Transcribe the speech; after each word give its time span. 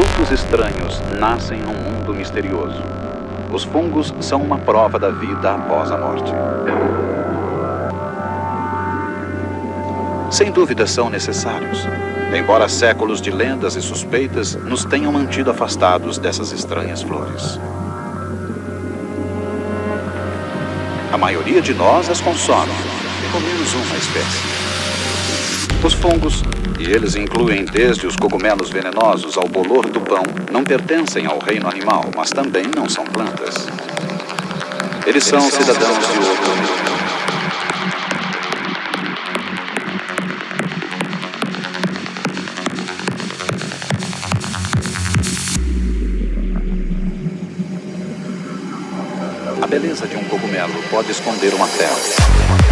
Frutos 0.00 0.30
estranhos 0.30 0.98
nascem 1.18 1.60
num 1.60 1.74
mundo 1.74 2.14
misterioso. 2.14 2.82
Os 3.52 3.64
fungos 3.64 4.14
são 4.20 4.40
uma 4.40 4.56
prova 4.56 4.98
da 4.98 5.10
vida 5.10 5.52
após 5.52 5.90
a 5.90 5.98
morte. 5.98 6.32
Sem 10.30 10.50
dúvida 10.52 10.86
são 10.86 11.10
necessários, 11.10 11.86
embora 12.34 12.66
séculos 12.66 13.20
de 13.20 13.30
lendas 13.30 13.76
e 13.76 13.82
suspeitas 13.82 14.54
nos 14.54 14.86
tenham 14.86 15.12
mantido 15.12 15.50
afastados 15.50 16.16
dessas 16.16 16.50
estranhas 16.50 17.02
flores. 17.02 17.60
A 21.12 21.18
maioria 21.18 21.60
de 21.60 21.74
nós 21.74 22.08
as 22.08 22.22
consome, 22.22 22.72
com 23.30 23.40
menos 23.40 23.74
uma 23.74 23.98
espécie. 23.98 24.59
Os 25.82 25.94
fungos, 25.94 26.42
e 26.78 26.84
eles 26.84 27.16
incluem 27.16 27.64
desde 27.64 28.06
os 28.06 28.14
cogumelos 28.14 28.68
venenosos 28.68 29.38
ao 29.38 29.48
bolor 29.48 29.88
do 29.88 29.98
pão, 29.98 30.22
não 30.52 30.62
pertencem 30.62 31.24
ao 31.24 31.38
reino 31.38 31.66
animal, 31.66 32.04
mas 32.14 32.28
também 32.30 32.64
não 32.76 32.86
são 32.86 33.02
plantas. 33.04 33.66
Eles 35.06 35.24
são 35.24 35.40
cidadãos 35.40 36.06
de 36.06 36.18
outro 36.18 36.50
mundo. 36.56 36.90
A 49.62 49.66
beleza 49.66 50.06
de 50.06 50.16
um 50.16 50.24
cogumelo 50.24 50.74
pode 50.90 51.10
esconder 51.10 51.54
uma 51.54 51.66
terra. 51.68 52.69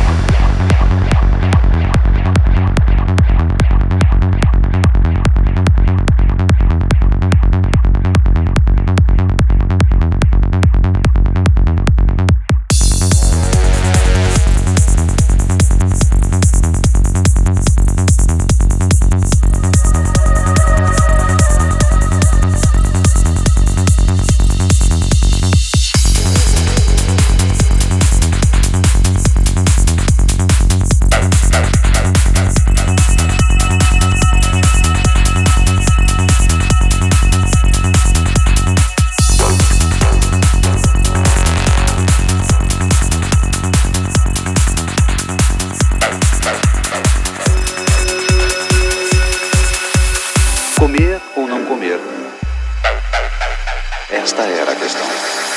hasta 54.19 54.43
era 54.43 54.75
questão. 54.75 55.48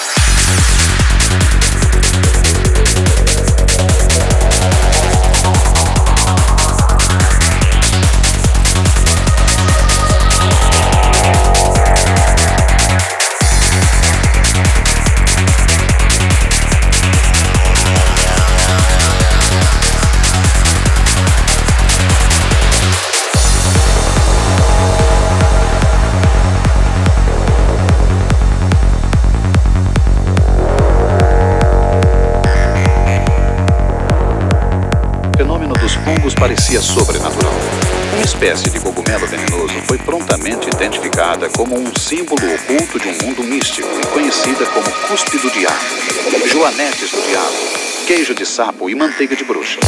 Parecia 36.41 36.81
sobrenatural. 36.81 37.53
Uma 38.16 38.25
espécie 38.25 38.68
de 38.72 38.79
cogumelo 38.79 39.28
venenoso 39.28 39.75
foi 39.85 40.00
prontamente 40.00 40.68
identificada 40.69 41.47
como 41.50 41.78
um 41.78 41.96
símbolo 41.96 42.41
oculto 42.56 43.00
de 43.00 43.09
um 43.09 43.28
mundo 43.28 43.44
místico 43.44 43.88
e 44.02 44.07
conhecida 44.07 44.66
como 44.66 44.90
cuspe 45.07 45.38
do 45.38 45.52
diabo, 45.52 45.78
joanetes 46.52 47.12
do 47.12 47.22
diabo, 47.28 48.07
queijo 48.07 48.34
de 48.34 48.44
sapo 48.44 48.90
e 48.90 48.96
manteiga 48.96 49.35
de 49.35 49.44
bruxa. 49.44 49.79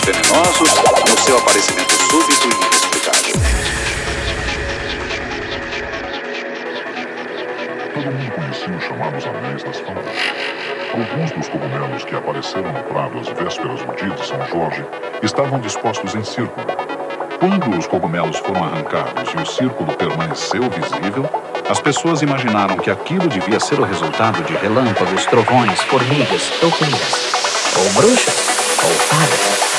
Venenosos 0.00 0.70
no 1.08 1.22
seu 1.22 1.38
aparecimento 1.38 1.92
súbito 2.10 2.48
e 2.48 2.66
inexplicável. 2.66 3.34
Todo 7.94 8.10
mundo 8.12 8.32
conhecia 8.32 8.76
os 8.76 8.84
chamados 8.84 9.26
anéis 9.26 9.62
das 9.64 9.80
fadas. 9.80 10.38
Alguns 10.92 11.30
dos 11.32 11.48
cogumelos 11.48 12.04
que 12.04 12.14
apareceram 12.14 12.72
no 12.72 12.82
prado 12.84 13.18
às 13.18 13.28
vésperas 13.28 13.80
do 13.82 13.94
dia 13.96 14.14
de 14.14 14.26
São 14.26 14.46
Jorge 14.46 14.84
estavam 15.22 15.60
dispostos 15.60 16.14
em 16.14 16.24
círculo. 16.24 16.66
Quando 17.38 17.78
os 17.78 17.86
cogumelos 17.86 18.38
foram 18.38 18.64
arrancados 18.64 19.32
e 19.32 19.36
o 19.36 19.46
círculo 19.46 19.94
permaneceu 19.96 20.62
visível, 20.70 21.28
as 21.70 21.80
pessoas 21.80 22.22
imaginaram 22.22 22.76
que 22.76 22.90
aquilo 22.90 23.28
devia 23.28 23.60
ser 23.60 23.78
o 23.78 23.84
resultado 23.84 24.42
de 24.42 24.54
relâmpagos, 24.54 25.26
trovões, 25.26 25.80
formigas, 25.82 26.50
toureiras, 26.60 27.74
ou 27.76 27.90
bruxas, 27.92 28.48
ou 28.82 28.90
fadas. 28.90 29.77